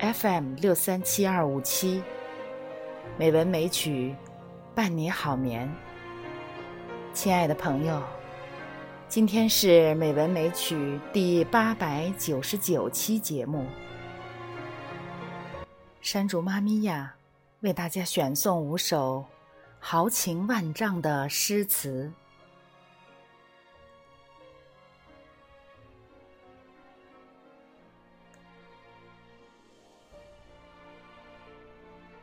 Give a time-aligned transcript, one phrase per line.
[0.00, 2.00] FM 六三七二五七，
[3.16, 4.14] 美文美曲
[4.72, 5.68] 伴你好眠。
[7.12, 8.00] 亲爱的朋友，
[9.08, 13.66] 今天是美文美曲第八百九十九期节目。
[16.00, 17.16] 山竹妈咪呀，
[17.60, 19.24] 为大家选送五首
[19.80, 22.12] 豪情万丈的诗词。《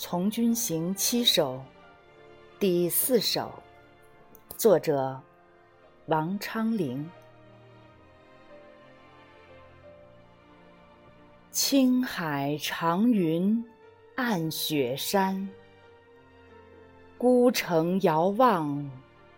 [0.00, 1.60] 从军行》七首，
[2.60, 3.52] 第四首，
[4.56, 5.20] 作者
[6.06, 7.04] 王昌龄。
[11.50, 13.62] 青海长云
[14.14, 15.48] 暗雪山，
[17.18, 18.88] 孤城遥望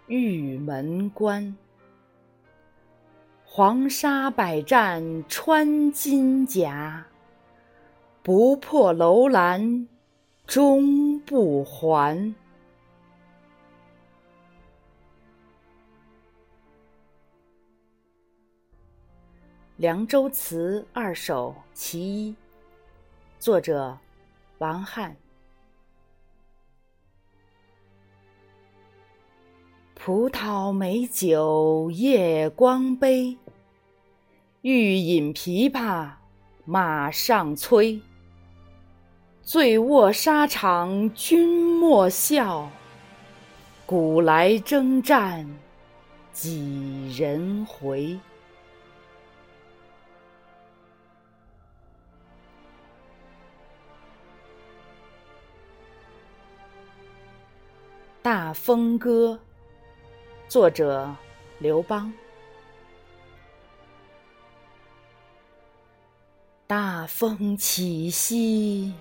[0.08, 1.56] 玉门关。
[3.46, 7.02] 黄沙百战穿金甲，
[8.22, 9.88] 不破楼兰。
[10.50, 12.18] 终不还。
[19.76, 22.34] 《凉州词》二首其一，
[23.38, 23.96] 作者
[24.58, 25.16] 王翰。
[29.94, 33.38] 葡萄美酒夜光杯，
[34.62, 36.14] 欲饮琵琶
[36.64, 38.02] 马上催。
[39.52, 42.70] 醉卧沙场君莫笑，
[43.84, 45.44] 古来征战
[46.32, 48.10] 几人回？
[58.22, 59.36] 《大风歌》
[60.48, 61.12] 作者
[61.58, 62.12] 刘邦。
[66.68, 68.94] 大风起兮。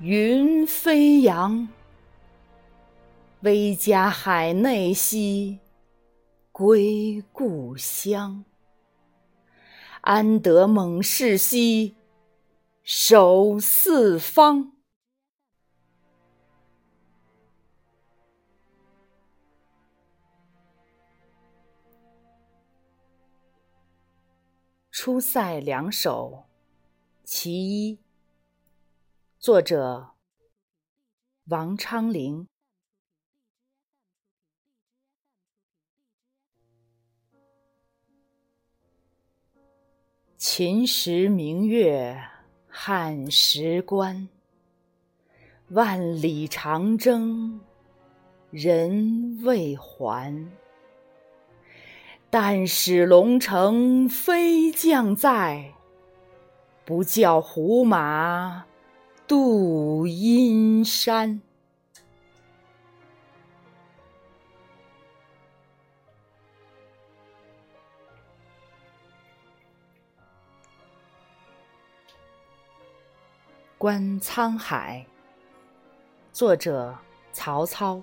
[0.00, 1.66] 云飞扬，
[3.40, 5.58] 威加海内兮，
[6.52, 8.44] 归故乡。
[10.02, 11.96] 安得猛士兮，
[12.82, 14.72] 守四方。
[24.90, 26.44] 出塞两首，
[27.24, 28.05] 其一。
[29.46, 30.08] 作者
[31.44, 32.48] 王昌龄。
[40.36, 42.20] 秦时明月
[42.66, 44.28] 汉时关，
[45.68, 47.60] 万里长征
[48.50, 50.50] 人未还。
[52.28, 55.72] 但使龙城飞将在，
[56.84, 58.66] 不教胡马。
[59.28, 61.40] 渡阴山。
[73.76, 75.04] 观沧海。
[76.32, 76.96] 作者
[77.32, 78.00] 曹操。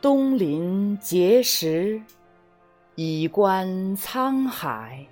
[0.00, 2.02] 东临碣石，
[2.94, 5.06] 以观沧海。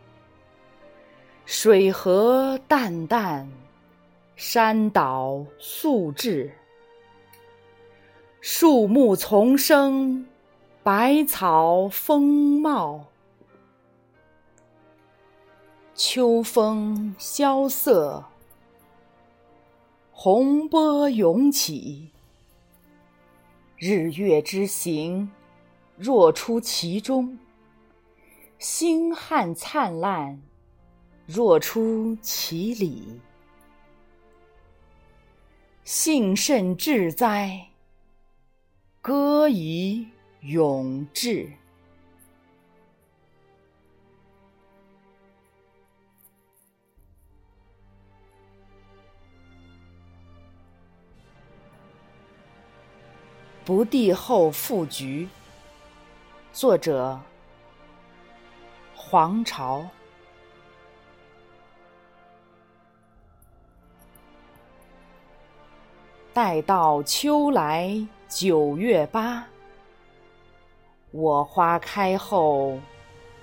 [1.51, 3.47] 水何澹澹，
[4.37, 6.53] 山岛素质。
[8.43, 10.27] 树木丛生，
[10.83, 13.07] 百草丰茂。
[15.95, 18.23] 秋风萧瑟，
[20.13, 22.11] 洪波涌起。
[23.79, 25.33] 日月之行，
[25.97, 27.39] 若出其中；
[28.59, 30.43] 星汉灿烂。
[31.31, 33.21] 若出其里，
[35.85, 37.69] 幸甚至哉！
[39.03, 40.09] 歌以
[40.41, 41.53] 咏志，
[53.67, 55.29] 不第后赋菊。
[56.55, 57.21] 作者：
[58.95, 59.87] 黄巢。
[66.39, 69.45] 待到秋来九月八。
[71.11, 72.79] 我花开后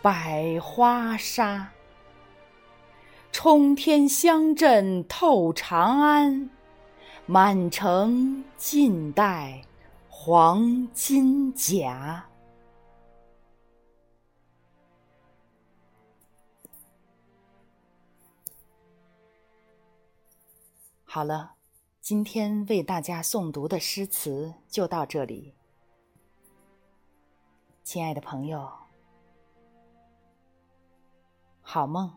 [0.01, 1.69] 百花杀。
[3.33, 6.50] 冲天香阵透长安
[7.25, 9.62] 满城尽带
[10.07, 12.25] 黄金甲。
[21.03, 21.55] 好了
[22.06, 25.56] 今天为大家诵读的诗词就到这里。
[27.84, 28.72] 亲爱的朋友，
[31.63, 32.13] 好梦。